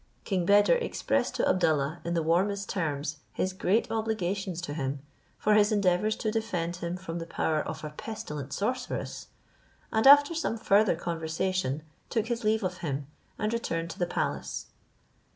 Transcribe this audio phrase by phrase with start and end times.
[0.23, 5.03] King Beder expressed to Abdallah, in the warmest terms, his great obligations to him,
[5.37, 9.27] for his endeavours to defend him from the power of a pestilent sorceress;
[9.93, 13.05] and after some further conversation took his leave of him,
[13.37, 14.65] and returned to the palace.